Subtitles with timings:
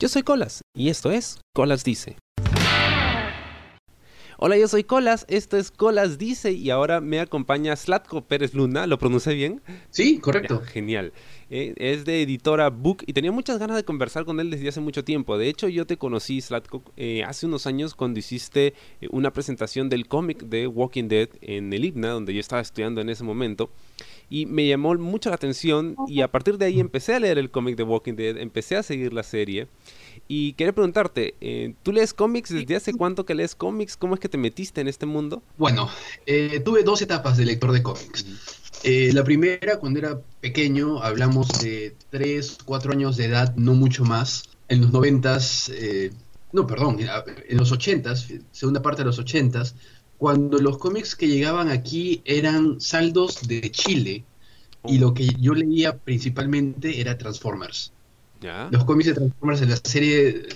[0.00, 2.16] Yo soy Colas y esto es Colas Dice.
[4.38, 8.86] Hola, yo soy Colas, esto es Colas Dice y ahora me acompaña Slatko Pérez Luna,
[8.86, 9.60] ¿lo pronuncié bien?
[9.90, 10.60] Sí, correcto.
[10.60, 11.12] genial.
[11.50, 14.80] Eh, es de editora Book y tenía muchas ganas de conversar con él desde hace
[14.80, 15.36] mucho tiempo.
[15.36, 19.88] De hecho, yo te conocí, Slatko, eh, hace unos años cuando hiciste eh, una presentación
[19.88, 23.68] del cómic de Walking Dead en el IGNA, donde yo estaba estudiando en ese momento
[24.30, 27.50] y me llamó mucho la atención y a partir de ahí empecé a leer el
[27.50, 29.68] cómic de Walking Dead, empecé a seguir la serie
[30.26, 33.96] y quería preguntarte, eh, ¿tú lees cómics desde hace cuánto que lees cómics?
[33.96, 35.42] ¿Cómo es que te metiste en este mundo?
[35.56, 35.88] Bueno,
[36.26, 38.26] eh, tuve dos etapas de lector de cómics.
[38.82, 44.04] Eh, la primera, cuando era pequeño, hablamos de 3, 4 años de edad, no mucho
[44.04, 44.44] más.
[44.68, 45.72] En los noventas,
[46.52, 49.76] no, perdón, en los ochentas, segunda parte de los ochentas,
[50.18, 54.24] cuando los cómics que llegaban aquí eran saldos de Chile
[54.84, 57.92] y lo que yo leía principalmente era Transformers.
[58.70, 60.48] Los cómics de Transformers en la serie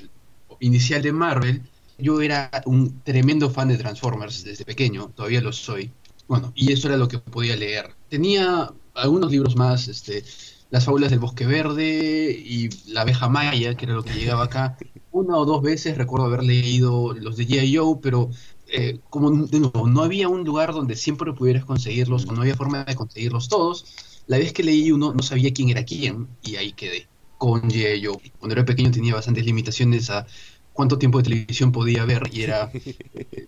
[0.60, 1.62] inicial de Marvel,
[1.98, 5.90] yo era un tremendo fan de Transformers desde pequeño, todavía lo soy.
[6.28, 7.90] Bueno, y eso era lo que podía leer.
[8.08, 10.24] Tenía algunos libros más, este,
[10.70, 14.76] Las fábulas del bosque verde y La abeja maya, que era lo que llegaba acá.
[15.10, 17.76] Una o dos veces recuerdo haber leído los de G.I.
[17.76, 18.30] Joe, pero
[18.72, 22.94] eh, como no había un lugar donde siempre pudieras conseguirlos o no había forma de
[22.94, 23.84] conseguirlos todos,
[24.26, 27.06] la vez que leí uno no sabía quién era quién y ahí quedé
[27.38, 27.62] con.
[27.70, 28.32] Joe.
[28.38, 30.26] Cuando era pequeño tenía bastantes limitaciones a
[30.72, 33.46] cuánto tiempo de televisión podía ver y era eh,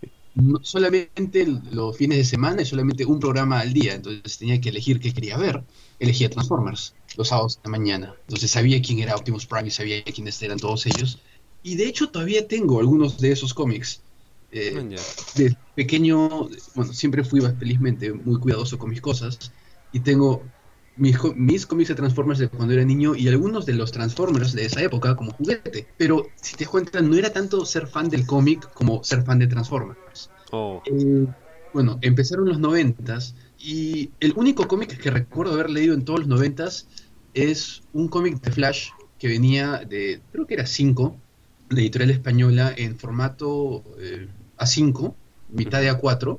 [0.62, 5.00] solamente los fines de semana y solamente un programa al día, entonces tenía que elegir
[5.00, 5.64] qué quería ver.
[6.00, 10.02] Elegía Transformers los sábados de la mañana, entonces sabía quién era Optimus Prime y sabía
[10.02, 11.20] quiénes eran todos ellos.
[11.62, 14.02] Y de hecho todavía tengo algunos de esos cómics.
[14.56, 14.96] Eh,
[15.34, 19.50] de pequeño, bueno, siempre fui felizmente muy cuidadoso con mis cosas
[19.90, 20.44] y tengo
[20.96, 24.66] mis, mis cómics de Transformers de cuando era niño y algunos de los Transformers de
[24.66, 25.88] esa época como juguete.
[25.96, 29.48] Pero si te cuentas, no era tanto ser fan del cómic como ser fan de
[29.48, 30.30] Transformers.
[30.52, 30.80] Oh.
[30.86, 31.26] Eh,
[31.72, 36.28] bueno, empezaron los noventas y el único cómic que recuerdo haber leído en todos los
[36.28, 36.86] noventas
[37.34, 41.16] es un cómic de Flash que venía de, creo que era 5,
[41.70, 44.28] de editorial española en formato eh,
[44.58, 45.14] a5,
[45.50, 46.38] mitad de A4,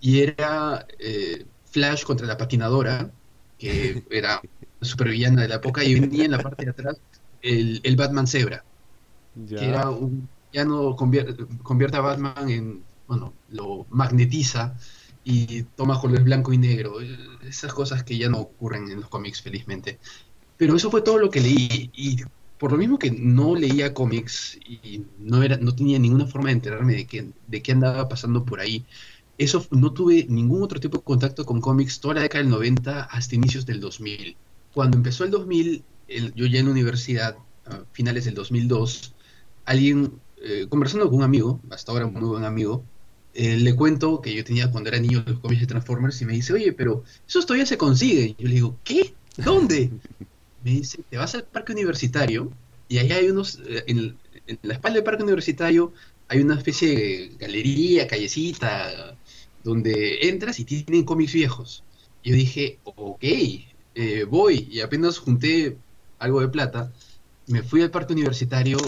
[0.00, 3.10] y era eh, Flash contra la patinadora,
[3.58, 4.40] que era
[4.80, 6.96] supervillana de la época, y venía en la parte de atrás
[7.42, 8.64] el, el Batman Zebra,
[9.48, 14.74] que era un, ya no convierte, convierte, a Batman en, bueno, lo magnetiza
[15.24, 17.00] y toma colores blanco y negro,
[17.46, 19.98] esas cosas que ya no ocurren en los cómics, felizmente.
[20.56, 22.16] Pero eso fue todo lo que leí, y
[22.60, 26.56] por lo mismo que no leía cómics y no, era, no tenía ninguna forma de
[26.56, 28.84] enterarme de qué, de qué andaba pasando por ahí,
[29.38, 33.04] eso no tuve ningún otro tipo de contacto con cómics toda la década del 90
[33.04, 34.36] hasta inicios del 2000.
[34.74, 35.82] Cuando empezó el 2000,
[36.34, 39.14] yo ya en la universidad, a finales del 2002,
[39.64, 42.84] alguien, eh, conversando con un amigo, hasta ahora muy buen amigo,
[43.32, 46.34] eh, le cuento que yo tenía cuando era niño los cómics de Transformers y me
[46.34, 48.36] dice, oye, pero eso todavía se consigue.
[48.36, 49.14] Y yo le digo, ¿qué?
[49.38, 49.90] ¿Dónde?
[50.64, 52.50] me dice, te vas al parque universitario
[52.88, 54.18] y ahí hay unos, eh, en,
[54.62, 55.92] la espalda del parque universitario
[56.28, 59.16] hay una especie de galería, callecita,
[59.64, 61.84] donde entras y tienen cómics viejos.
[62.22, 65.76] Yo dije, ok, eh, voy y apenas junté
[66.18, 66.92] algo de plata,
[67.46, 68.78] me fui al parque universitario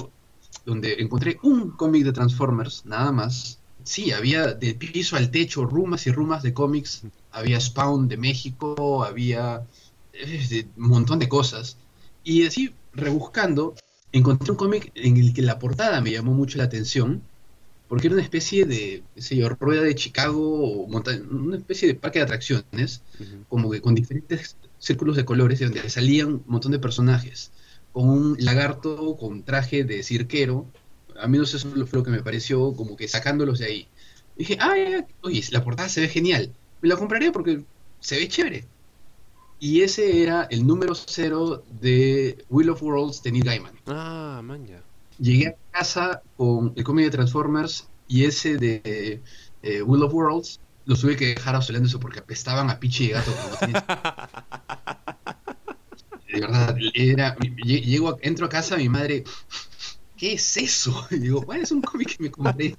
[0.64, 3.58] donde encontré un cómic de Transformers, nada más.
[3.84, 7.02] Sí, había de piso al techo rumas y rumas de cómics.
[7.32, 9.66] Había Spawn de México, había
[10.76, 11.76] un montón de cosas.
[12.24, 13.74] Y así, rebuscando,
[14.12, 17.22] encontré un cómic en el que la portada me llamó mucho la atención,
[17.88, 23.02] porque era una especie de, qué rueda de Chicago, una especie de parque de atracciones,
[23.48, 27.52] como que con diferentes círculos de colores, y donde salían un montón de personajes,
[27.92, 30.66] con un lagarto con traje de cirquero,
[31.20, 33.88] a mí no sé, eso fue lo que me pareció, como que sacándolos de ahí.
[34.36, 34.74] dije, ah,
[35.22, 37.64] oye, la portada se ve genial, me la compraré porque
[38.00, 38.64] se ve chévere.
[39.64, 43.78] Y ese era el número cero de Wheel of Worlds de Neil Gaiman.
[43.86, 44.82] Ah, man, ya.
[45.20, 49.22] Llegué a casa con el cómic de Transformers y ese de
[49.62, 53.30] eh, Wheel of Worlds los tuve que dejar eso porque apestaban a piche y gato.
[56.32, 59.22] de verdad, era, llego, entro a casa, mi madre,
[60.16, 61.06] ¿qué es eso?
[61.12, 62.76] Y digo, bueno, es un cómic que me compré.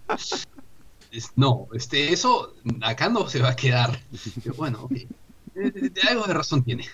[1.38, 4.02] no, este, eso acá no se va a quedar.
[4.58, 4.96] bueno, ok.
[5.56, 6.86] Eh, algo de razón tiene.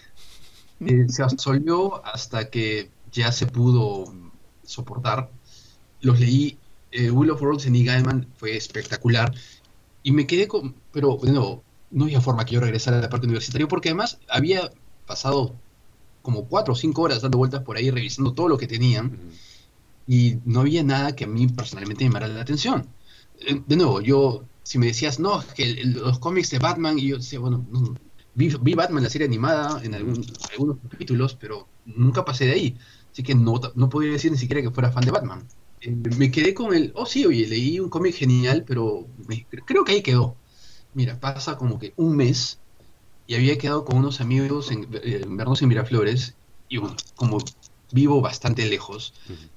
[0.80, 4.14] Eh, se absolvió hasta que ya se pudo
[4.64, 5.30] soportar.
[6.02, 6.58] Los leí.
[6.92, 7.84] Eh, Will of Worlds en E.
[7.84, 9.34] Gaiman fue espectacular.
[10.04, 10.76] Y me quedé con.
[10.92, 14.72] Pero, bueno, no había forma que yo regresara a la parte universitaria, porque además había
[15.06, 15.56] pasado
[16.22, 19.18] como cuatro o cinco horas dando vueltas por ahí, revisando todo lo que tenían.
[20.08, 22.88] y no había nada que a mí personalmente me llamara la atención.
[23.42, 27.18] Eh, de nuevo, yo, si me decías, no, que los cómics de Batman, y yo
[27.18, 27.66] decía, bueno,
[28.40, 32.78] vi, vi, Batman, la serie animada, en algún, algunos capítulos, pero nunca pasé de ahí.
[33.12, 35.46] Así que no, no podía decir ni siquiera que fuera fan de Batman.
[35.82, 39.08] Eh, me quedé con el, oh sí, oye, leí un cómic genial, pero
[39.66, 40.38] creo que ahí quedó.
[40.94, 42.60] Mira, pasa como que un mes
[43.28, 46.36] y había quedado con unos amigos en, en vernos en Miraflores
[46.70, 47.40] y bueno, como
[47.92, 49.14] vivo bastante lejos,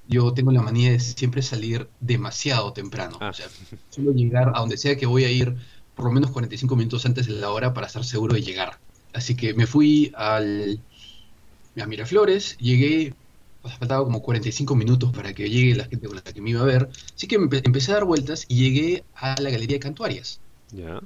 [0.07, 3.17] yo tengo la manía de siempre salir demasiado temprano.
[3.21, 3.29] Ah.
[3.29, 3.47] O sea,
[3.89, 5.55] suelo llegar a donde sea que voy a ir
[5.95, 8.79] por lo menos 45 minutos antes de la hora para estar seguro de llegar.
[9.13, 10.79] Así que me fui al,
[11.81, 13.13] a Miraflores, llegué,
[13.61, 16.65] faltaba como 45 minutos para que llegue la gente con la que me iba a
[16.65, 16.89] ver.
[17.15, 20.39] Así que empecé a dar vueltas y llegué a la Galería de Cantuarias.
[20.71, 20.99] Ya.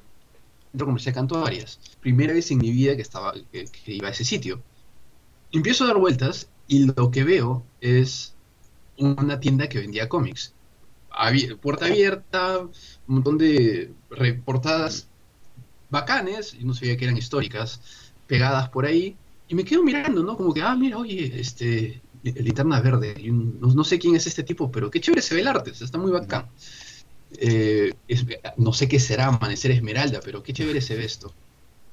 [0.71, 1.79] Centro Comercial Cantuarias.
[2.01, 4.61] Primera vez en mi vida que, estaba, que iba a ese sitio.
[5.51, 8.33] Empiezo a dar vueltas y lo que veo es
[8.97, 10.53] una tienda que vendía cómics.
[11.61, 12.71] Puerta abierta, un
[13.07, 15.07] montón de reportadas
[15.89, 17.81] bacanes, y no sabía que eran históricas,
[18.27, 19.15] pegadas por ahí,
[19.47, 20.35] y me quedo mirando, ¿no?
[20.35, 24.91] Como que, ah, mira, oye, este, linterna verde, no, sé quién es este tipo, pero
[24.91, 26.47] qué chévere se ve el arte, está muy bacán.
[27.37, 27.93] Eh,
[28.57, 31.33] no sé qué será Amanecer Esmeralda, pero qué chévere se ve esto.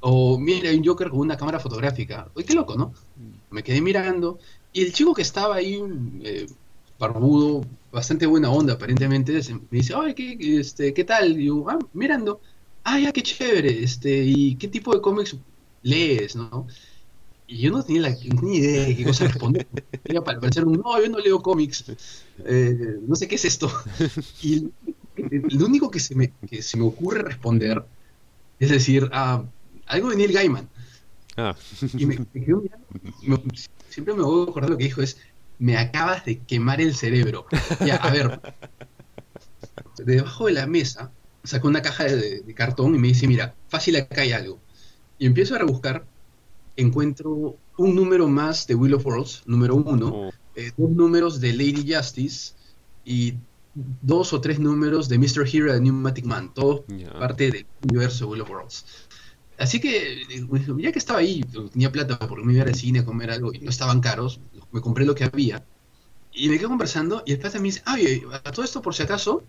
[0.01, 2.29] O mira, hay un Joker con una cámara fotográfica.
[2.35, 2.93] Oye, qué loco, ¿no?
[3.51, 4.39] Me quedé mirando
[4.73, 5.81] y el chico que estaba ahí,
[6.23, 6.47] eh,
[6.99, 11.41] barbudo, bastante buena onda aparentemente, me dice, ay, ¿qué, este, ¿qué tal?
[11.41, 12.41] Y yo, ah, mirando,
[12.83, 15.37] ah, ya, qué chévere, este, ¿y qué tipo de cómics
[15.83, 16.67] lees, no?
[17.47, 19.67] Y yo no tenía, la, ni idea de qué cosa responder.
[20.05, 21.85] Era para parecer un, no, yo no leo cómics,
[22.45, 23.71] eh, no sé qué es esto.
[24.43, 24.71] Y
[25.17, 27.85] lo único que se, me, que se me ocurre responder
[28.59, 29.45] es decir, ah,
[29.87, 30.69] algo de Neil Gaiman.
[31.37, 31.55] Ah.
[31.97, 33.43] Y me, me quedo mirando,
[33.89, 35.19] siempre me voy a acordar lo que dijo es,
[35.59, 37.47] me acabas de quemar el cerebro.
[37.85, 38.41] Ya, a ver,
[39.99, 41.11] debajo de la mesa
[41.43, 44.59] sacó una caja de, cartón y me dice, mira, fácil acá hay algo.
[45.19, 46.07] Y empiezo a rebuscar,
[46.77, 50.31] encuentro un número más de Wheel of Worlds, número uno, oh.
[50.57, 52.55] eh, dos números de Lady Justice
[53.05, 53.35] y
[53.75, 55.47] dos o tres números de Mr.
[55.53, 56.85] Hero de Pneumatic Man, todo
[57.19, 58.85] parte del universo de Wheel of Worlds.
[59.59, 60.23] Así que,
[60.79, 63.61] ya que estaba ahí, tenía plata porque me iba al cine a comer algo y
[63.61, 64.41] no estaban caros,
[64.75, 65.65] me compré lo que había.
[66.33, 67.97] Y me quedé conversando y el plata me dice, ah,
[68.45, 69.45] a todo esto por si acaso,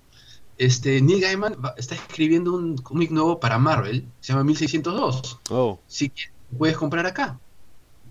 [0.60, 5.39] este, Neil Gaiman está escribiendo un cómic nuevo para Marvel, se llama 1602.
[5.50, 5.80] Oh.
[5.88, 6.12] Si
[6.56, 7.39] puedes comprar acá.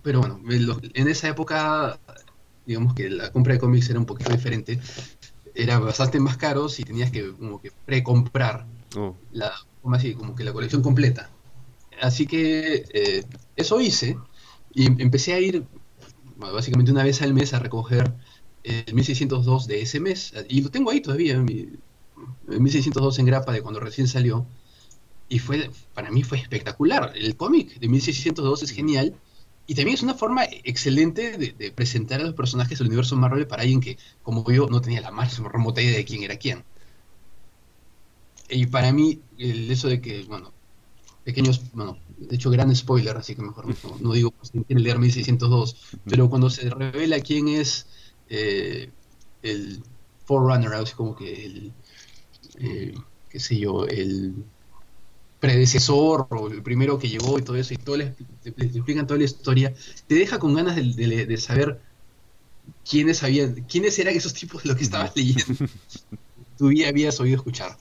[0.03, 1.97] Pero bueno, en esa época,
[2.65, 4.79] digamos que la compra de cómics era un poquito diferente.
[5.55, 9.15] Era bastante más caros y tenías que como que precomprar oh.
[9.31, 11.29] la, como así, como que la colección completa.
[12.01, 13.23] Así que eh,
[13.55, 14.17] eso hice
[14.73, 15.65] y empecé a ir
[16.37, 18.13] básicamente una vez al mes a recoger
[18.63, 20.33] el 1602 de ese mes.
[20.49, 21.79] Y lo tengo ahí todavía, el
[22.59, 24.45] 1602 en grapa de cuando recién salió.
[25.27, 27.13] Y fue, para mí fue espectacular.
[27.15, 29.15] El cómic de 1602 es genial.
[29.67, 33.63] Y también es una forma excelente de, presentar a los personajes del universo Marvel para
[33.63, 36.63] alguien que, como yo, no tenía la más remota idea de quién era quién.
[38.47, 40.53] Y para mí, el eso de que, bueno,
[41.23, 43.65] pequeños, bueno, de hecho gran spoiler, así que mejor
[44.01, 45.75] no, digo pues, quién leer 1602,
[46.05, 47.87] pero cuando se revela quién es
[48.29, 48.89] eh,
[49.41, 49.83] el
[50.25, 51.73] Forerunner, así como que el,
[52.59, 52.93] eh,
[53.29, 54.33] qué sé yo, el
[55.39, 58.13] predecesor o el primero que llegó y todo eso, y todo les,
[58.45, 59.73] explican toda la historia,
[60.07, 61.81] te deja con ganas de, saber
[62.89, 65.65] quiénes habían, quiénes eran esos tipos de lo que estabas leyendo.
[66.57, 67.77] Tú ya habías oído escuchar.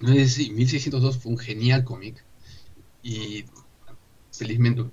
[0.00, 2.24] No sé si 1602 fue un genial cómic
[3.02, 3.44] y
[4.32, 4.84] felizmente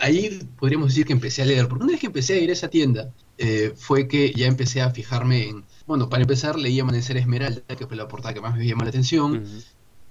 [0.00, 2.52] ahí podríamos decir que empecé a leer, porque una vez que empecé a ir a
[2.52, 7.16] esa tienda eh, fue que ya empecé a fijarme en, bueno, para empezar leí Amanecer
[7.16, 9.44] Esmeralda, que fue la portada que más me llamó la atención,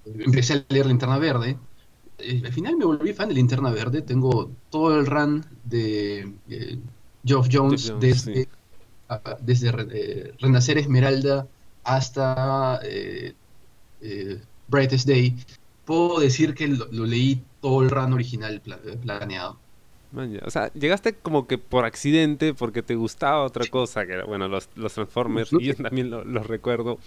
[0.05, 1.57] empecé a leer Linterna Verde,
[2.19, 6.77] eh, al final me volví fan de Linterna Verde, tengo todo el run de eh,
[7.25, 8.47] Geoff Jones, desde,
[9.41, 11.47] desde Renacer Esmeralda
[11.83, 13.33] hasta eh,
[14.67, 15.35] Brightest Day,
[15.85, 18.61] puedo decir que lo, leí todo el run original
[19.01, 19.57] planeado.
[20.45, 24.47] o sea, llegaste como que por accidente porque te gustaba otra cosa, que era, bueno,
[24.47, 26.99] los, Transformers, y yo también los recuerdo.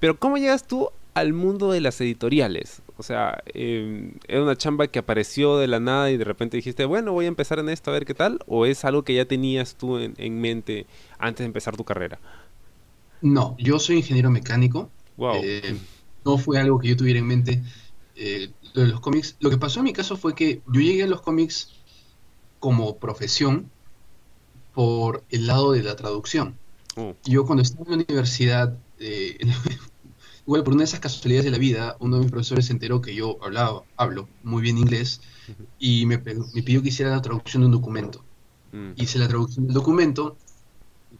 [0.00, 2.82] Pero ¿cómo llegas tú al mundo de las editoriales?
[2.96, 6.84] O sea, em, ¿era una chamba que apareció de la nada y de repente dijiste,
[6.86, 8.40] bueno, voy a empezar en esto a ver qué tal?
[8.46, 10.86] ¿O es algo que ya tenías tú en, mente
[11.18, 12.18] antes de empezar tu carrera?
[13.20, 14.90] No, yo soy ingeniero mecánico.
[15.16, 15.36] Wow.
[15.44, 15.76] Eh,
[16.24, 17.62] no fue algo que yo tuviera en mente
[18.16, 19.36] eh, de los cómics.
[19.40, 21.70] Lo que pasó en mi caso fue que yo llegué a los cómics
[22.60, 23.70] como profesión
[24.74, 26.56] por el lado de la traducción.
[26.96, 27.14] Oh.
[27.24, 29.38] Yo cuando estaba en la universidad, eh,
[30.46, 33.00] igual por una de esas casualidades de la vida, uno de mis profesores se enteró
[33.00, 35.20] que yo hablaba, hablo muy bien inglés
[35.78, 38.24] y me, me pidió que hiciera la traducción de un documento.
[38.72, 38.92] Mm.
[38.96, 40.36] Hice la traducción del documento,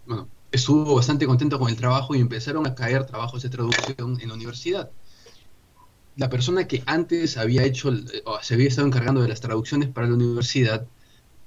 [0.06, 4.28] bueno, estuvo bastante contento con el trabajo y empezaron a caer trabajos de traducción en
[4.28, 4.90] la universidad.
[6.16, 7.90] La persona que antes había hecho,
[8.24, 10.86] o se había estado encargando de las traducciones para la universidad,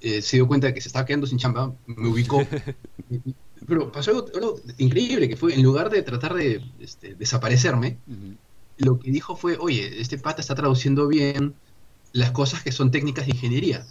[0.01, 2.45] eh, se dio cuenta de que se estaba quedando sin chamba, me ubicó.
[3.67, 7.98] pero pasó algo, increíble, que fue, en lugar de tratar de este, desaparecerme,
[8.77, 11.55] lo que dijo fue, oye, este pata está traduciendo bien
[12.12, 13.86] las cosas que son técnicas de ingeniería.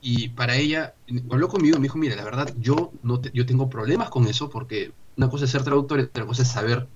[0.00, 0.94] Y para ella,
[1.30, 4.48] habló conmigo y me dijo, mira, la verdad, yo, no yo tengo problemas con eso
[4.48, 6.88] porque una cosa es ser traductor y otra cosa es saber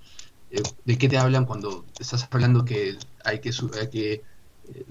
[0.54, 3.50] eh, de qué te hablan cuando estás hablando que hay que,
[3.90, 4.86] que eh,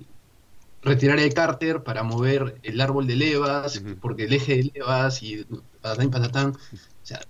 [0.81, 5.45] retirar el cárter para mover el árbol de levas, porque el eje de levas y
[5.81, 6.49] patatán y patatán.
[6.51, 7.21] O sea,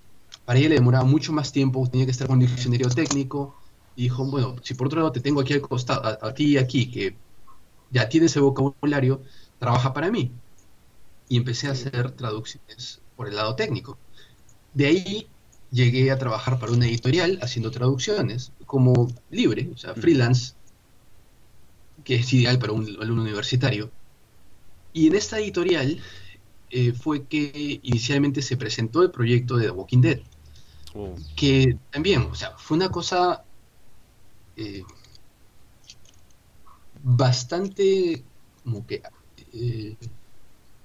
[0.45, 3.55] para ella le demoraba mucho más tiempo, tenía que estar con un diccionario técnico.
[3.95, 6.89] Y dijo, bueno, si por otro lado te tengo aquí al costado, aquí y aquí,
[6.89, 7.15] que
[7.91, 9.21] ya tienes el vocabulario,
[9.59, 10.31] trabaja para mí
[11.29, 13.99] y empecé a hacer traducciones por el lado técnico.
[14.73, 15.32] De ahí
[15.73, 20.53] llegué a trabajar para una editorial haciendo traducciones como libre, o sea, freelance,
[22.03, 23.91] que es ideal para un alumno universitario.
[24.93, 25.99] Y en esta editorial
[26.69, 30.19] eh, fue que inicialmente se presentó el proyecto de The Walking Dead,
[30.93, 31.15] oh.
[31.35, 33.43] que también, o sea, fue una cosa
[34.55, 34.83] eh,
[37.01, 38.23] bastante
[38.63, 39.01] como que
[39.53, 39.95] eh,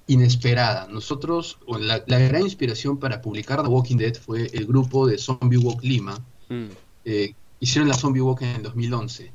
[0.08, 0.88] inesperada.
[0.88, 5.82] Nosotros, la, gran inspiración para publicar The Walking Dead fue el grupo de Zombie Walk
[5.84, 6.18] Lima.
[6.48, 6.64] Mm.
[7.04, 9.30] Eh, hicieron la Zombie Walk en el 2011.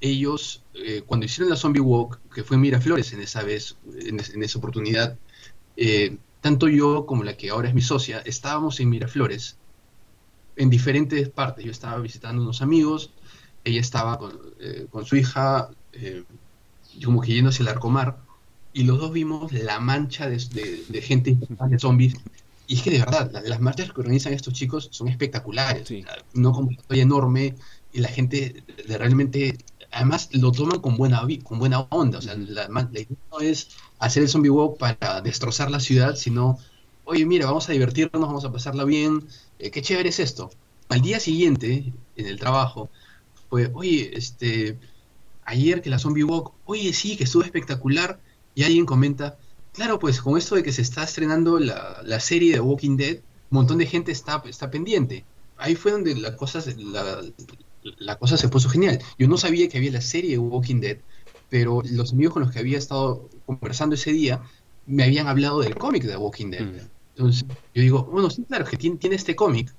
[0.00, 4.42] Ellos, eh, cuando hicieron la Zombie Walk, que fue en Miraflores en esa vez, en,
[4.42, 5.18] esa oportunidad,
[5.76, 9.58] eh, tanto yo como la que ahora es mi socia, estábamos en Miraflores,
[10.56, 11.66] en diferentes partes.
[11.66, 13.10] Yo estaba visitando unos amigos,
[13.62, 14.40] ella estaba con,
[14.90, 15.70] con su hija,
[17.04, 18.31] como que yendo hacia el Arcomar
[18.72, 20.38] y los dos vimos la mancha de,
[21.02, 21.36] gente
[21.68, 22.14] de zombies.
[22.66, 25.92] Y es que de verdad, las marchas que organizan estos chicos son espectaculares.
[26.32, 27.54] No como enorme
[27.92, 29.58] y la gente de realmente,
[29.90, 32.18] además lo toman con buena, con buena onda.
[32.18, 36.58] O sea, la, idea no es hacer el zombie walk para destrozar la ciudad, sino,
[37.04, 39.26] oye, mira, vamos a divertirnos, vamos a pasarla bien.
[39.58, 40.50] Eh, qué chévere es esto.
[40.88, 42.88] Al día siguiente, en el trabajo,
[43.50, 44.78] fue, oye, este,
[45.44, 48.18] ayer que la zombie walk, oye, sí, que estuvo espectacular
[48.54, 49.38] y alguien comenta,
[49.72, 53.16] claro, pues con esto de que se está estrenando la, serie de Walking Dead,
[53.50, 55.24] un montón de gente está, está pendiente.
[55.56, 57.22] Ahí fue donde la cosa, la,
[57.98, 58.98] la cosa se puso genial.
[59.18, 60.98] Yo no sabía que había la serie de Walking Dead,
[61.48, 64.42] pero los amigos con los que había estado conversando ese día
[64.86, 66.64] me habían hablado del cómic de Walking Dead.
[66.64, 66.88] Mm.
[67.16, 67.44] Entonces
[67.74, 69.72] yo digo, bueno, sí, claro, que tiene, tiene este cómic.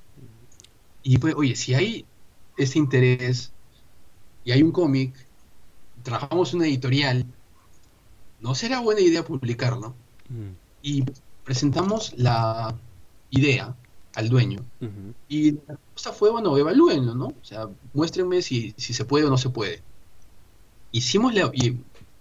[1.01, 2.05] Y pues, oye, si hay
[2.57, 3.51] ese interés
[4.45, 5.13] y hay un cómic,
[6.03, 7.25] trabajamos una editorial,
[8.43, 9.95] ¿no será buena idea publicarlo?
[10.29, 10.51] Mm.
[10.81, 11.05] Y
[11.45, 12.75] presentamos la
[13.31, 13.75] idea
[14.15, 14.63] al dueño.
[15.27, 17.27] Y la cosa fue, bueno, evalúenlo, ¿no?
[17.27, 19.81] O sea, muéstrenme si, se puede o no se puede.
[20.91, 21.51] Hicimos la,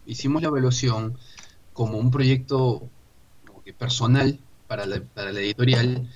[0.07, 1.19] hicimos la evaluación
[1.75, 2.88] como un proyecto
[3.76, 4.38] personal
[4.69, 5.02] para la,
[5.41, 6.09] editorial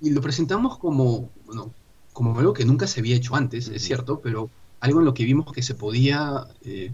[0.00, 1.72] y lo presentamos como, bueno,
[2.12, 5.24] como algo que nunca se había hecho antes, es cierto, pero algo en lo que
[5.24, 6.90] vimos que se podía eh,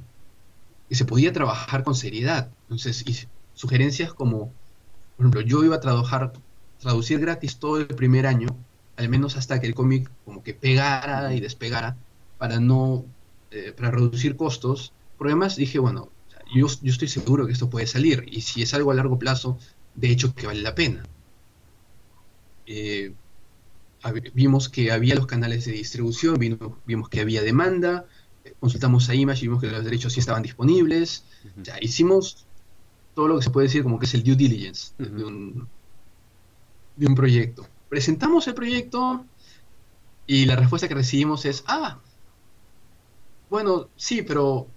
[0.89, 2.51] que se podía trabajar con seriedad.
[2.63, 4.53] Entonces, y sugerencias como,
[5.17, 6.33] por ejemplo, yo iba a trabajar,
[6.81, 8.49] traducir gratis todo el primer año,
[8.97, 11.97] al menos hasta que el cómic como que pegara y despegara,
[12.39, 13.05] para no,
[13.51, 14.93] eh, para reducir costos.
[15.19, 16.09] Pero además dije, bueno,
[16.55, 19.59] yo, yo estoy seguro que esto puede salir, y si es algo a largo plazo,
[19.95, 21.03] de hecho que vale la pena.
[22.67, 23.13] Eh,
[24.33, 26.39] vimos que había los canales de distribución,
[26.87, 28.07] vimos que había demanda,
[28.61, 31.25] consultamos a Image y vimos que los derechos sí estaban disponibles.
[31.81, 32.47] hicimos
[33.15, 35.69] todo lo que se puede decir como que es el due diligence de, un,
[36.97, 37.67] de un proyecto.
[37.89, 39.25] Presentamos el proyecto
[40.27, 41.99] y la respuesta que recibimos es, ah,
[43.51, 44.69] bueno, sí, pero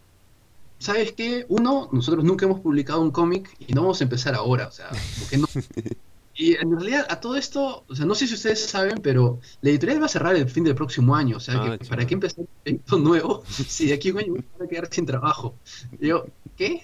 [0.79, 1.45] ¿sabes qué?
[1.49, 4.89] Uno, nosotros nunca hemos publicado un cómic y no vamos a empezar ahora, o sea,
[5.19, 5.47] porque no,
[6.41, 9.69] Y en realidad a todo esto, o sea, no sé si ustedes saben, pero la
[9.69, 12.39] editorial va a cerrar el fin del próximo año, o sea, ah, ¿para qué empezar
[12.39, 15.53] un proyecto nuevo si de aquí a un año van a quedar sin trabajo?
[15.99, 16.25] Y yo,
[16.57, 16.81] ¿qué?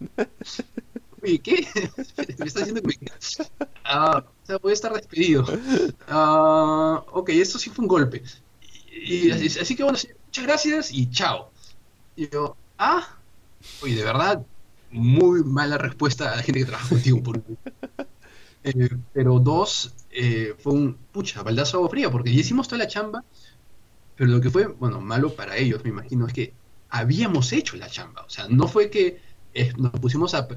[1.24, 1.66] ¿Y qué?
[2.38, 3.46] me está diciendo que me...
[3.82, 5.46] Ah, o sea, voy a estar despedido.
[6.06, 8.22] Ah, ok, esto sí fue un golpe.
[8.92, 11.50] Y, así, que bueno, muchas gracias y chao.
[12.14, 13.08] Y yo, ah,
[13.80, 14.44] oye, de verdad,
[14.90, 17.22] muy mala respuesta a la gente que trabaja contigo.
[17.22, 17.42] Por...
[18.64, 22.88] Eh, pero dos, eh, fue un, pucha, baldazo agua fría, porque ya hicimos toda la
[22.88, 23.24] chamba,
[24.16, 26.52] pero lo que fue, bueno, malo para ellos, me imagino, es que
[26.90, 28.22] habíamos hecho la chamba.
[28.24, 29.20] O sea, no fue que
[29.54, 30.48] eh, nos pusimos a,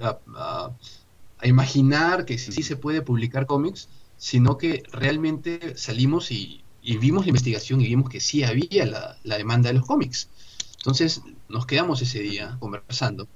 [1.43, 7.25] imaginar que sí, sí, se puede publicar cómics, sino que realmente salimos y, y, vimos
[7.25, 8.85] la investigación y vimos que sí había
[9.23, 10.29] la demanda de los cómics.
[10.77, 13.27] Entonces nos quedamos ese día conversando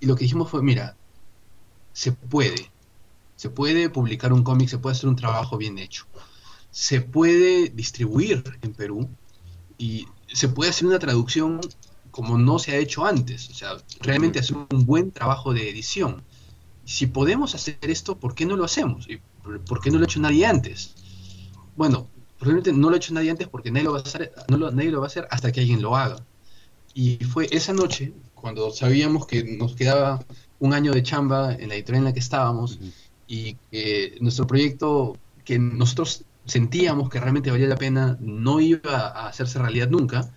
[0.00, 0.96] y lo que dijimos fue, mira,
[1.92, 2.70] se puede,
[3.44, 6.06] se puede publicar un cómic, se puede hacer un trabajo bien hecho,
[6.70, 9.06] se puede distribuir en Perú
[9.76, 11.60] y se puede hacer una traducción
[12.10, 16.22] como no se ha hecho antes, o sea, realmente hacer un buen trabajo de edición.
[16.86, 19.06] Si podemos hacer esto, ¿por qué no lo hacemos?
[19.10, 20.94] ¿Y ¿Por qué no lo ha hecho nadie antes?
[21.76, 22.08] Bueno,
[22.38, 24.70] probablemente no lo ha hecho nadie antes porque nadie lo va a hacer, no lo,
[24.70, 26.16] nadie lo va a hacer hasta que alguien lo haga.
[26.94, 30.24] Y fue esa noche, cuando sabíamos que nos quedaba
[30.60, 32.92] un año de chamba en la editorial en la que estábamos uh -huh.
[33.26, 39.28] Y que nuestro proyecto, que nosotros sentíamos que realmente valía la pena, no iba a
[39.28, 40.30] hacerse realidad nunca,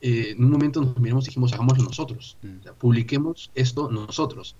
[0.00, 4.56] eh, en un momento nos miramos y dijimos, hagámoslo nosotros, o sea, publiquemos esto nosotros.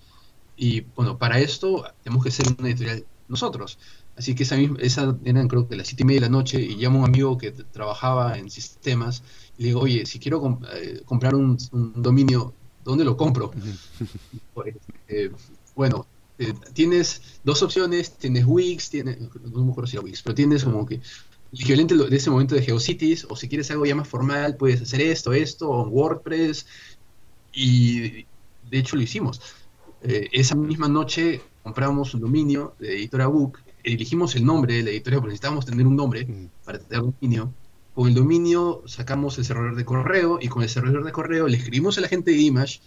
[0.56, 3.78] Y bueno, para esto tenemos que ser una editorial nosotros.
[4.16, 6.60] Así que esa, misma, esa eran creo que las siete y media de la noche
[6.60, 9.22] y llamo a un amigo que trabajaba en sistemas
[9.58, 12.54] y le digo, oye, si quiero comp eh, comprar un, un, dominio,
[12.84, 13.50] ¿dónde lo compro?
[14.54, 14.76] pues,
[15.08, 15.30] eh,
[15.74, 16.06] bueno,
[16.38, 20.64] eh, tienes dos opciones, tienes Wix, tienes, no me acuerdo si era Wix, pero tienes
[20.64, 24.08] como que el equivalente de ese momento de GeoCities, o si quieres algo ya más
[24.08, 26.66] formal, puedes hacer esto, esto, o WordPress,
[27.52, 28.26] y
[28.70, 29.40] de hecho lo hicimos.
[30.02, 34.90] Eh, esa misma noche compramos un dominio de editora Book, elegimos el nombre de la
[34.90, 36.50] editorial porque necesitábamos tener un nombre mm.
[36.64, 37.52] para tener un dominio.
[37.94, 41.56] Con el dominio sacamos el servidor de correo y con el servidor de correo le
[41.56, 42.80] escribimos a la gente de Image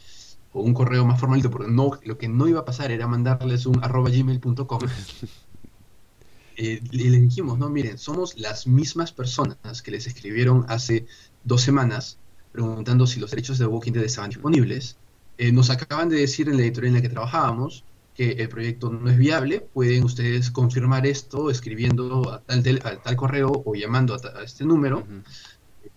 [0.58, 3.66] o un correo más formalito porque no, lo que no iba a pasar era mandarles
[3.66, 4.80] un arroba gmail.com.
[6.58, 11.06] eh, y les dijimos, no, miren, somos las mismas personas que les escribieron hace
[11.44, 12.18] dos semanas
[12.52, 14.98] preguntando si los derechos de Walking Dead estaban disponibles.
[15.38, 17.84] Eh, nos acaban de decir en la editorial en la que trabajábamos
[18.16, 22.96] que el proyecto no es viable, pueden ustedes confirmar esto escribiendo a tal, del, a
[23.00, 25.24] tal correo o llamando a, a este número, uh -huh.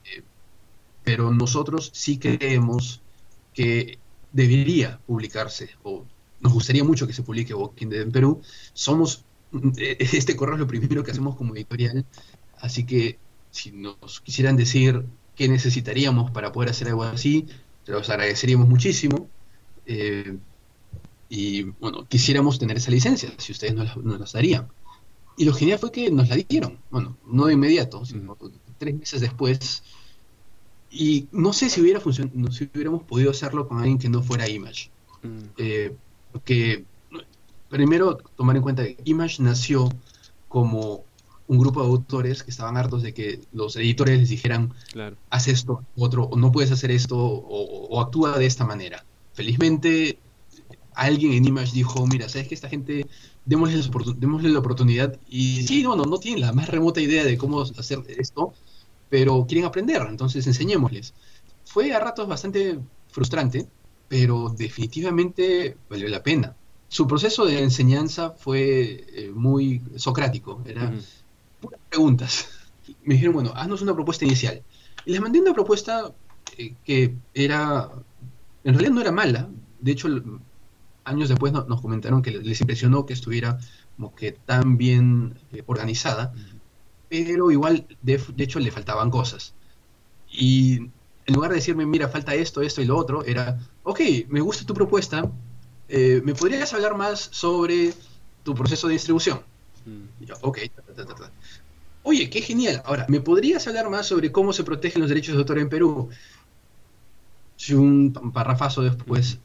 [0.05, 0.23] eh,
[1.03, 3.01] pero nosotros sí creemos
[3.55, 3.99] que
[4.33, 6.05] debería publicarse, o
[6.41, 8.41] nos gustaría mucho que se publique Walking Dead en Perú,
[8.73, 9.25] somos,
[9.87, 12.05] este correo es lo primero que hacemos como editorial,
[12.61, 13.19] así que
[13.51, 17.47] si nos quisieran decir qué necesitaríamos para poder hacer algo así,
[17.85, 19.29] se los agradeceríamos muchísimo.
[19.87, 20.37] Eh,
[21.29, 24.69] y bueno, quisiéramos tener esa licencia, si ustedes nos la, nos la darían.
[25.37, 28.49] Y lo genial fue que nos la dieron, bueno, no de inmediato, sino mm.
[28.79, 29.83] tres meses después.
[30.91, 34.49] Y no sé si hubiera funcionado, si hubiéramos podido hacerlo con alguien que no fuera
[34.49, 34.91] Image.
[35.23, 35.39] Mm.
[35.59, 35.95] Eh,
[36.33, 36.85] porque
[37.69, 39.89] primero tomar en cuenta que Image nació
[40.49, 41.05] como
[41.47, 45.17] un grupo de autores que estaban hartos de que los editores les dijeran, claro.
[45.31, 49.05] haz esto, otro, o no puedes hacer esto, o, o actúa de esta manera.
[49.33, 50.19] Felizmente
[50.95, 53.07] alguien en Image dijo, mira, ¿sabes que esta gente,
[53.45, 53.83] démosle,
[54.17, 55.19] démosle la oportunidad?
[55.29, 58.53] Y sí, no, no, no tienen la más remota idea de cómo hacer esto,
[59.11, 61.13] pero quieren aprender, entonces enseñémosles.
[61.65, 63.67] Fue a ratos bastante frustrante,
[64.09, 66.57] pero definitivamente valió la pena.
[66.89, 71.05] Su proceso de enseñanza fue eh, muy socrático, era uh -huh.
[71.61, 72.49] puras preguntas.
[73.05, 74.63] Me dijeron, bueno, haznos una propuesta inicial.
[75.05, 76.13] Y les mandé una propuesta
[76.57, 77.91] eh, que era,
[78.65, 79.49] en realidad no era mala,
[79.81, 80.09] de hecho
[81.05, 83.59] años después no, nos comentaron que les impresionó que estuviera
[83.97, 86.33] como que tan bien eh, organizada,
[87.11, 89.53] pero igual de, de, hecho le faltaban cosas.
[90.31, 90.79] Y
[91.27, 94.65] en lugar de decirme, mira, falta esto, esto y lo otro, era, ok, me gusta
[94.65, 95.31] tu propuesta,
[95.89, 97.93] eh, ¿me podrías hablar más sobre
[98.45, 99.41] tu proceso de distribución?
[99.85, 100.23] Mm.
[100.23, 101.31] Y yo, ok, ta, ta, ta,
[102.03, 102.81] Oye, qué genial.
[102.87, 106.09] Ahora, ¿me podrías hablar más sobre cómo se protegen los derechos de autor en Perú?
[107.57, 109.39] Si un parrafazo después,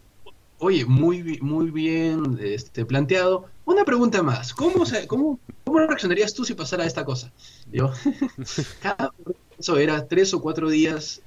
[0.58, 3.45] Oye, muy, muy bien este, planteado.
[3.65, 4.54] Una pregunta más.
[4.54, 7.32] ¿Cómo, cómo, ¿Cómo reaccionarías tú si pasara esta cosa?
[7.71, 7.91] Yo,
[8.82, 9.12] cada
[9.58, 11.21] eso era tres o cuatro días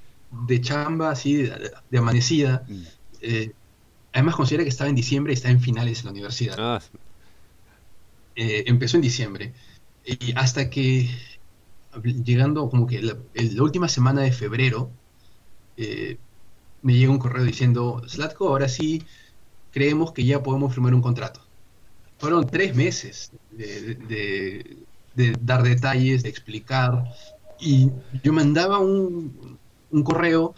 [0.47, 2.65] de chamba, así, de, de amanecida.
[2.69, 2.83] Mm.
[3.23, 3.53] Eh,
[4.13, 6.57] además, considera que estaba en diciembre y está en finales en la universidad.
[6.59, 6.81] Ah.
[8.37, 9.53] Eh, empezó en diciembre.
[10.05, 11.11] Y hasta que,
[12.03, 14.91] llegando como que la, la última semana de febrero,
[15.77, 16.19] eh,
[16.83, 19.03] me llega un correo diciendo, Slatko, ahora sí
[19.73, 21.41] creemos que ya podemos firmar un contrato.
[22.19, 24.77] Fueron tres meses de, de,
[25.15, 27.05] de dar detalles, de explicar,
[27.61, 27.91] y
[28.23, 29.59] yo mandaba un,
[29.91, 30.55] un, correo,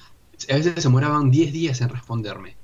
[0.48, 2.56] a veces se demoraban 10 días en responderme.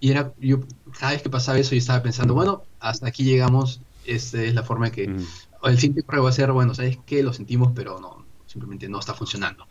[0.00, 0.60] Y era, yo
[0.98, 4.62] cada vez que pasaba eso, yo estaba pensando, bueno, hasta aquí llegamos, esta es la
[4.62, 7.22] forma que el siguiente correo va a ser, bueno, ¿sabes qué?
[7.22, 9.66] Lo sentimos, pero no, simplemente no está funcionando.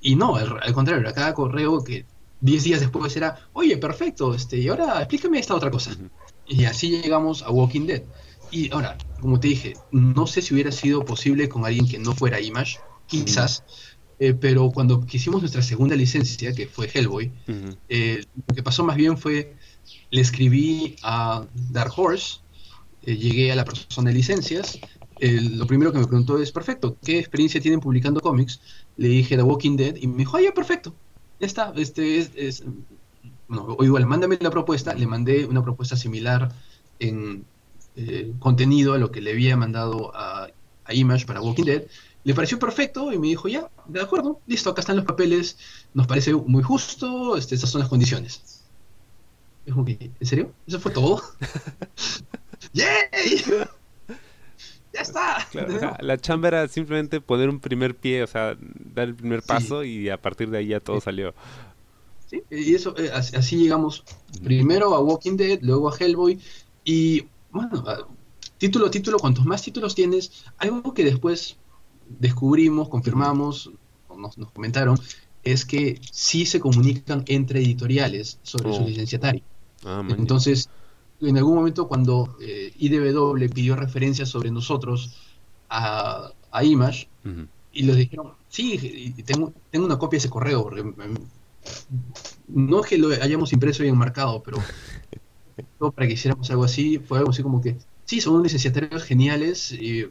[0.00, 2.04] Y no, al, contrario, a cada correo que
[2.40, 5.96] 10 días después era, oye, perfecto, este, y ahora explícame esta otra cosa.
[6.46, 8.02] Y así llegamos a Walking Dead.
[8.50, 12.14] Y ahora, como te dije, no sé si hubiera sido posible con alguien que no
[12.14, 13.64] fuera Image, quizás,
[14.18, 17.32] eh, pero cuando quisimos nuestra segunda licencia, que fue Hellboy,
[17.88, 19.56] eh, lo que pasó más bien fue,
[20.10, 22.40] le escribí a Dark Horse,
[23.02, 24.78] eh, llegué a la persona de licencias,
[25.20, 28.60] lo primero que me preguntó es, perfecto, ¿qué experiencia tienen publicando cómics?
[28.96, 30.94] Le dije The Walking Dead y me dijo, ah, ya, perfecto,
[31.40, 32.62] ya está, este es,
[33.48, 36.52] o igual, mándame la propuesta, le mandé una propuesta similar
[36.98, 37.44] en
[38.38, 40.48] contenido a lo que le había mandado a,
[40.84, 41.84] a Image para Walking Dead,
[42.24, 45.58] le pareció perfecto y me dijo, ya, de acuerdo, listo, acá están los papeles,
[45.92, 48.62] nos parece muy justo, este, estas son las condiciones.
[49.66, 50.52] ¿en serio?
[50.66, 51.22] ¿Eso fue todo?
[52.72, 53.44] ¡Yay!
[54.92, 55.46] ¡Ya está!
[56.00, 60.08] la chamba era simplemente poner un primer pie, o sea, dar el primer paso y
[60.08, 61.34] a partir de ahí ya todo salió.
[62.34, 64.04] Sí, y eso, eh, así, llegamos
[64.42, 66.38] primero a Walking Dead, luego a Hellboy
[66.84, 67.84] y, bueno,
[68.58, 71.56] título a título, cuantos más títulos tienes, algo que después
[72.18, 73.70] descubrimos, confirmamos,
[74.16, 74.98] nos, nos comentaron,
[75.44, 78.86] es que sí se comunican entre editoriales sobre su oh.
[78.86, 79.42] licenciatario.
[79.84, 80.68] Ah, Entonces,
[81.20, 85.14] en algún momento cuando eh, IDW pidió referencias sobre nosotros
[85.68, 87.08] a, Image,
[87.72, 90.94] y les dijeron, sí, tengo, tengo una copia de ese correo, em,
[92.48, 94.58] no es que lo hayamos impreso y enmarcado, pero
[95.94, 100.10] para que hiciéramos algo así, fue algo así como que, sí, son licenciatarios geniales, y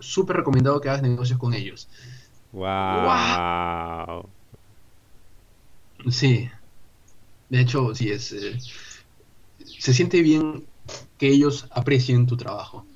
[0.00, 1.88] súper recomendado que hagas negocios con ellos.
[2.52, 4.30] Wow.
[6.10, 6.48] Sí.
[7.48, 8.32] De hecho, sí es.
[8.32, 8.58] Eh,
[9.58, 10.66] se siente bien
[11.18, 12.86] que ellos aprecien tu trabajo.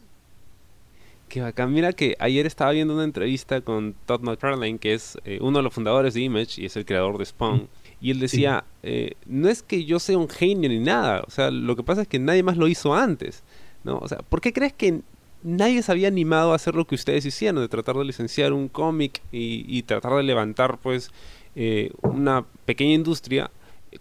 [1.33, 1.73] Qué bacán.
[1.73, 5.63] Mira que ayer estaba viendo una entrevista con Todd McFarlane, que es eh, uno de
[5.63, 7.71] los fundadores de Image y es el creador de Spawn.
[8.03, 11.51] Y él decía, eh, no es que yo sea un genio ni nada, o sea,
[11.51, 13.45] lo que pasa es que nadie más lo hizo antes,
[13.83, 13.97] ¿no?
[13.97, 15.01] O sea, ¿por qué crees que
[15.43, 18.69] nadie se había animado a hacer lo que ustedes hicieron, de tratar de licenciar un
[18.69, 21.13] cómic y, tratar de levantar pues
[21.57, 23.51] eh, una pequeña industria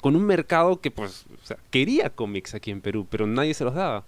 [0.01, 1.25] con un mercado que pues
[1.69, 4.03] quería cómics aquí en Perú, pero nadie se los daba.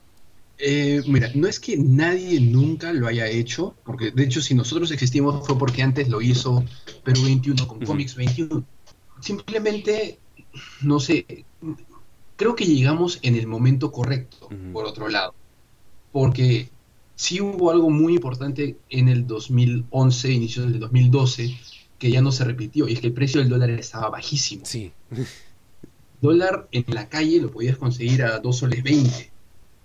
[0.58, 4.92] Eh, mira, no es que nadie nunca lo haya hecho, porque de hecho si nosotros
[4.92, 6.63] existimos fue porque antes lo hizo
[7.04, 8.63] Perú 21 con Comics 21.
[9.20, 10.20] Simplemente,
[10.82, 11.46] no sé,
[12.36, 15.34] creo que llegamos en el momento correcto, por otro lado,
[16.12, 16.70] porque
[17.16, 21.58] sí hubo algo muy importante en el 2011, inicio del 2012,
[21.98, 24.66] que ya no se repitió, y es que el precio del dólar estaba bajísimo.
[24.66, 24.92] Sí.
[26.22, 29.33] dólar en la calle lo podías conseguir a 2 soles 20.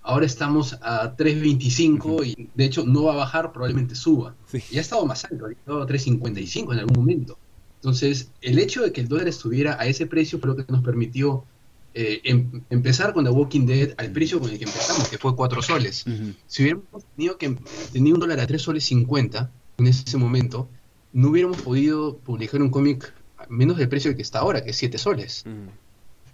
[0.08, 4.34] Ahora estamos a 3.25 y de hecho no va a bajar, probablemente suba.
[4.70, 7.38] Ya ha estado más alto, ha estado a 3.55 en algún momento.
[7.74, 10.82] Entonces, el hecho de que el dólar estuviera a ese precio fue lo que nos
[10.82, 11.44] permitió
[11.92, 15.36] eh, em, empezar con The Walking Dead al precio con el que empezamos, que fue
[15.36, 16.06] 4 soles.
[16.46, 17.58] Si hubiéramos tenido que
[17.92, 20.70] tener un dólar a 3 soles 50 en ese momento,
[21.12, 23.12] no hubiéramos podido publicar un cómic
[23.50, 25.44] menos del precio que está ahora, que es 7 soles.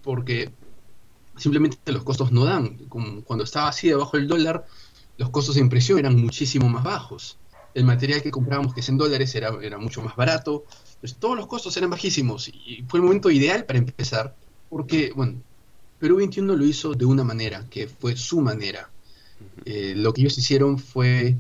[0.04, 0.52] Porque
[1.37, 2.77] simplemente los costos no dan.
[2.88, 4.66] cuando estaba así debajo del dólar,
[5.16, 7.38] los costos de impresión eran muchísimo más bajos.
[7.75, 10.64] El material que comprábamos, que es en dólares, era, era mucho más barato.
[11.01, 14.35] Pues todos los costos eran bajísimos y fue el momento ideal para empezar.
[14.68, 15.40] Porque, bueno,
[15.99, 18.90] Perú 21 lo hizo de una manera, que fue su manera.
[19.64, 21.37] Eh, lo que ellos hicieron fue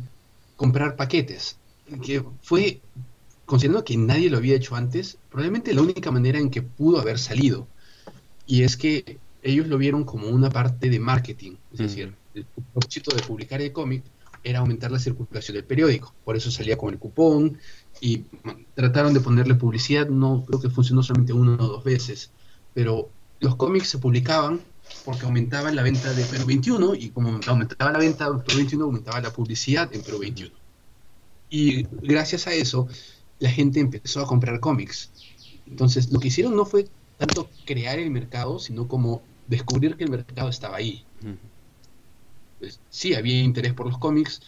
[0.56, 1.56] comprar paquetes,
[2.02, 2.80] que fue,
[3.44, 7.18] considerando que nadie lo había hecho antes, probablemente la única manera en que pudo haber
[7.18, 7.66] salido.
[8.46, 13.14] Y es que ellos lo vieron como una parte de marketing, es decir, el propósito
[13.14, 14.02] de publicar el cómic
[14.42, 17.58] era aumentar la circulación del periódico, por eso salía con el cupón
[18.00, 18.24] y
[18.74, 22.30] trataron de ponerle publicidad, no creo que funcionó solamente una o dos veces,
[22.72, 24.60] pero los cómics se publicaban
[25.04, 28.84] porque aumentaba la venta de Perú 21 y como aumentaba la venta de Perú 21
[28.84, 30.54] aumentaba la publicidad en Perú 21.
[31.50, 32.88] Y gracias a eso
[33.38, 35.10] la gente empezó a comprar cómics.
[35.66, 40.10] Entonces lo que hicieron no fue tanto crear el mercado, sino como descubrir que el
[40.10, 41.04] mercado estaba ahí.
[42.58, 44.40] Pues, sí, había interés por los cómics,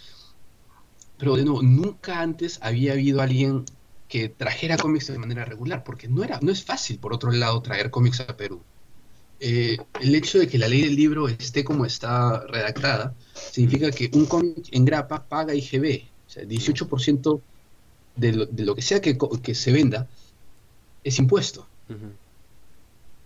[1.19, 3.65] pero de nuevo, nunca antes había habido alguien
[4.09, 7.61] que trajera cómics de manera regular, porque no, era, no es fácil, por otro lado,
[7.63, 8.63] traer cómics a Perú.
[9.41, 14.11] Eh, el hecho de que la ley del libro esté como está redactada, significa que
[14.15, 17.41] un cómic en grapa paga IGB, o sea, 18%
[18.17, 20.09] de lo, de lo que sea que, que, se venda
[21.05, 21.67] es impuesto.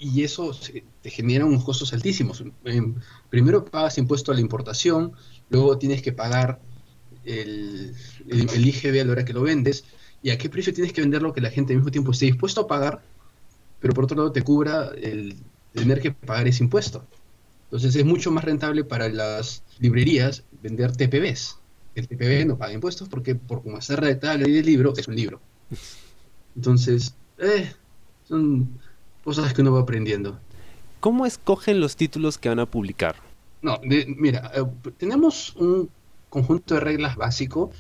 [0.01, 0.57] Y eso
[1.03, 2.43] te genera unos costos altísimos.
[3.29, 5.13] primero pagas impuesto a la importación,
[5.51, 6.59] luego tienes que pagar
[7.23, 7.95] el,
[8.27, 9.85] el, IGB a la hora que lo vendes,
[10.23, 12.63] y a qué precio tienes que venderlo que la gente al mismo tiempo esté dispuesto
[12.63, 13.03] a pagar,
[13.79, 15.37] pero por otro lado te cubra el
[15.75, 17.07] tener que pagar ese impuesto.
[17.65, 21.59] Entonces es mucho más rentable para las librerías vender TPBs.
[21.95, 25.15] El TPB no paga impuestos porque por como está redactada la ley libro, es un
[25.15, 25.41] libro.
[26.57, 27.71] Entonces, eh,
[28.27, 28.81] son
[29.25, 30.39] cosas que uno va aprendiendo.
[31.01, 33.17] ¿Cómo escogen los títulos que van a publicar?
[33.63, 34.65] No, mira, eh,
[34.97, 35.91] tenemos un
[36.29, 37.71] conjunto de reglas básico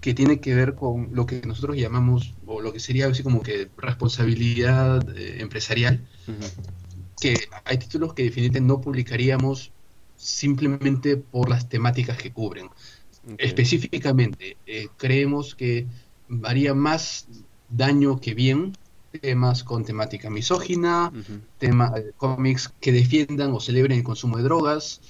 [0.00, 3.42] que tiene que ver con lo que nosotros llamamos, o lo que sería así como
[3.42, 6.06] que responsabilidad eh, empresarial,
[7.18, 9.72] que hay títulos que definitivamente no publicaríamos
[10.16, 12.68] simplemente por las temáticas que cubren.
[13.38, 15.86] Específicamente, eh, creemos que
[16.42, 17.26] haría más
[17.70, 18.76] daño que bien
[19.18, 21.12] temas con temática misógina,
[21.58, 25.00] temas eh, cómics que defiendan o celebren el consumo de drogas,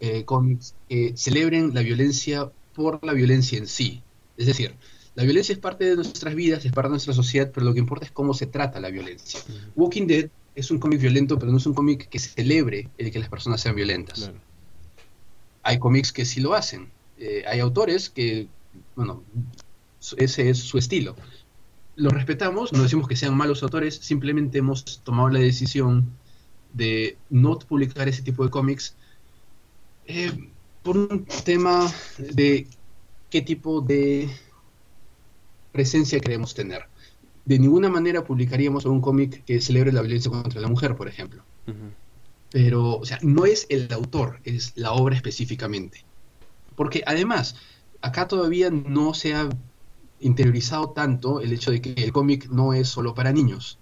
[0.00, 4.02] eh, cómics que celebren la violencia por la violencia en sí.
[4.36, 4.74] Es decir,
[5.14, 7.78] la violencia es parte de nuestras vidas, es parte de nuestra sociedad, pero lo que
[7.78, 9.40] importa es cómo se trata la violencia.
[9.76, 13.18] Walking Dead es un cómic violento, pero no es un cómic que celebre el que
[13.18, 14.30] las personas sean violentas.
[15.62, 16.90] Hay cómics que sí lo hacen.
[17.18, 18.48] Eh, hay autores que,
[18.96, 19.22] bueno,
[20.16, 21.14] ese es su estilo
[21.96, 26.10] lo respetamos, no decimos que sean malos autores, simplemente hemos tomado la decisión
[26.72, 28.96] de no publicar ese tipo de cómics
[30.06, 30.32] eh,
[30.82, 32.66] por un tema de
[33.30, 34.28] qué tipo de
[35.72, 36.86] presencia queremos tener.
[37.44, 41.42] De ninguna manera publicaríamos un cómic que celebre la violencia contra la mujer, por ejemplo.
[42.50, 46.04] Pero, o sea, no es el autor, es la obra específicamente.
[46.76, 47.56] Porque además,
[48.00, 49.48] acá todavía no se ha
[50.20, 53.78] interiorizado tanto el hecho de que el cómic no es solo para niños.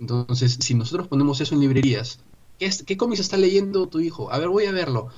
[0.00, 2.20] Entonces, si nosotros ponemos eso en librerías,
[2.58, 4.32] ¿qué, qué cómics está leyendo tu hijo?
[4.32, 5.08] A ver, voy a verlo.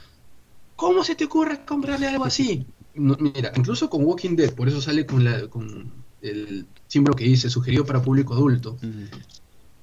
[0.74, 2.66] ¿Cómo se te ocurre comprarle algo así?
[2.94, 7.50] mira, incluso con Walking Dead, por eso sale con, la, con el símbolo que dice
[7.50, 8.79] sugerido para público adulto.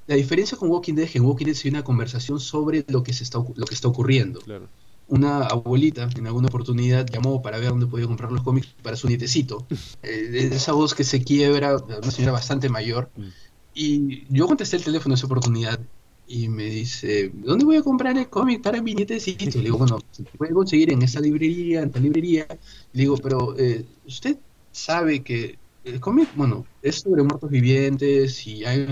[0.07, 3.03] La diferencia con Walking Dead es que en Walking Dead se una conversación sobre lo
[3.03, 4.39] que, se está, lo que está ocurriendo.
[4.41, 4.67] Claro
[5.07, 9.07] una abuelita en alguna oportunidad llamó para ver dónde podía comprar los cómics para su
[9.07, 9.65] nietecito.
[10.03, 13.09] Eh, esa voz que se quiebra, una señora bastante mayor.
[13.15, 13.27] Mm.
[13.73, 15.79] Y yo contesté el teléfono en esa oportunidad
[16.27, 19.45] y me dice, ¿dónde voy a comprar el cómic para mi nietecito?
[19.45, 22.47] Le digo, bueno, se puede conseguir en esa librería, en esta librería.
[22.49, 24.37] Le digo, pero eh, usted
[24.71, 28.87] sabe que el cómic, bueno, es sobre muertos vivientes y hay,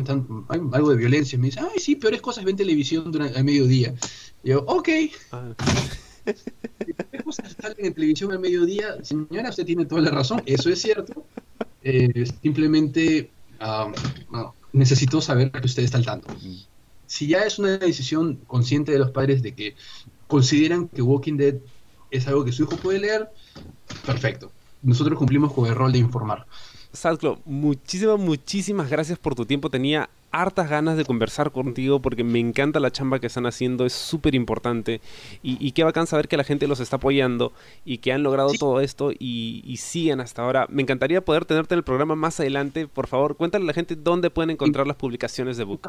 [0.49, 1.37] algo de violencia.
[1.39, 3.93] Me dice, ay, sí, peores cosas ven televisión durante el mediodía.
[4.43, 4.89] Y yo, ok.
[5.31, 5.53] Ah.
[6.25, 9.03] ¿Qué cosas salen en televisión al mediodía?
[9.03, 11.25] Señora, usted tiene toda la razón, eso es cierto.
[11.83, 13.31] Eh, simplemente
[14.73, 16.27] necesito saber que usted está al tanto.
[17.07, 19.75] Si ya es una decisión consciente de los padres de que
[20.27, 21.55] consideran que Walking Dead
[22.09, 23.29] es algo que su hijo puede leer,
[24.05, 24.51] perfecto.
[24.81, 26.45] Nosotros cumplimos con el rol de informar.
[26.93, 29.69] Sadclo, muchísimas, muchísimas gracias por tu tiempo.
[29.69, 33.93] Tenía hartas ganas de conversar contigo porque me encanta la chamba que están haciendo, es
[33.93, 35.01] súper importante
[35.43, 37.51] y, qué bacán saber que la gente los está apoyando
[37.85, 40.67] y que han logrado todo esto y, siguen hasta ahora.
[40.69, 42.87] Me encantaría poder tenerte en el programa más adelante.
[42.87, 45.87] Por favor, cuéntale a la gente dónde pueden encontrar las publicaciones de Book.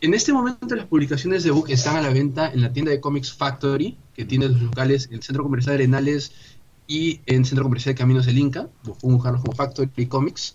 [0.00, 3.00] En este momento las publicaciones de Book están a la venta en la tienda de
[3.00, 6.32] Comics Factory, que tiene los locales en el Centro Comercial Arenales
[6.86, 8.68] y en Centro Comercial Caminos del Inca.
[8.82, 10.54] Pueden buscarlos como Factory Comics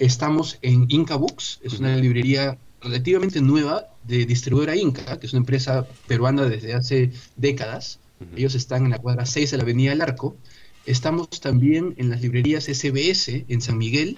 [0.00, 5.40] Estamos en Inca Books, es una librería relativamente nueva de distribuidora Inca, que es una
[5.40, 8.00] empresa peruana desde hace décadas.
[8.34, 10.38] Ellos están en la cuadra 6 de la Avenida del Arco.
[10.86, 14.16] Estamos también en las librerías SBS en San Miguel,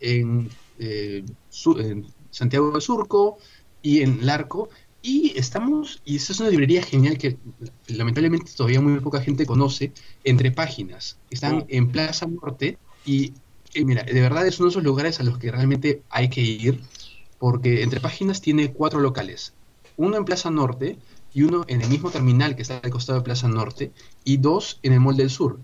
[0.00, 1.24] en, eh,
[1.78, 3.38] en Santiago del Surco
[3.80, 4.68] y en El Arco.
[5.08, 7.36] Y estamos, y esta es una librería genial que
[7.86, 9.92] lamentablemente todavía muy poca gente conoce,
[10.24, 11.16] entre páginas.
[11.30, 13.32] Están en Plaza Norte y
[13.76, 16.82] mira, de verdad es uno de esos lugares a los que realmente hay que ir,
[17.38, 19.54] porque entre páginas tiene cuatro locales.
[19.96, 20.98] Uno en Plaza Norte
[21.32, 23.92] y uno en el mismo terminal que está al costado de Plaza Norte
[24.24, 25.60] y dos en el Mall del Sur.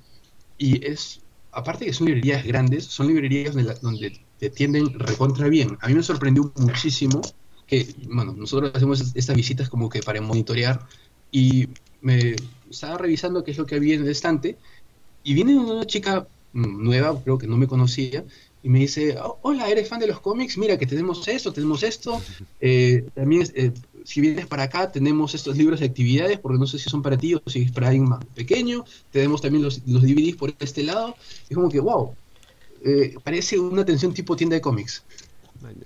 [0.56, 5.78] Y es, aparte que son librerías grandes, son librerías donde, te tienden recontra bien.
[5.80, 7.22] A mí me sorprendió muchísimo
[7.66, 10.86] que, bueno, nosotros hacemos estas visitas como que para monitorear
[11.30, 11.68] y
[12.00, 12.36] me
[12.70, 14.58] estaba revisando qué es lo que había en el estante
[15.24, 18.24] y viene una chica nueva, creo que no me conocía,
[18.62, 20.56] y me dice, oh, hola, ¿eres fan de los cómics?
[20.56, 22.20] Mira que tenemos esto, tenemos esto.
[22.64, 23.72] Eh, también, eh,
[24.04, 27.18] si vienes para acá, tenemos estos libros de actividades, porque no sé si son para
[27.18, 28.84] ti o si es para alguien más pequeño.
[29.10, 31.16] Tenemos también los, los DVDs por este lado.
[31.48, 32.14] Es como que, wow,
[32.84, 35.02] eh, parece una atención tipo tienda de cómics.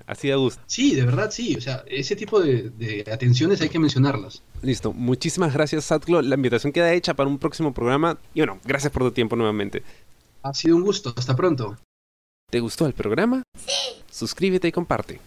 [0.07, 0.62] Así de gusto.
[0.67, 1.57] Sí, de verdad sí.
[1.57, 4.43] O sea, ese tipo de, de atenciones hay que mencionarlas.
[4.62, 4.93] Listo.
[4.93, 6.23] Muchísimas gracias, Satglo.
[6.23, 8.19] La invitación queda hecha para un próximo programa.
[8.35, 9.83] Y bueno, gracias por tu tiempo nuevamente.
[10.43, 11.12] Ha sido un gusto.
[11.17, 11.77] Hasta pronto.
[12.51, 13.43] ¿Te gustó el programa?
[13.59, 14.03] Sí.
[14.11, 15.21] Suscríbete y comparte.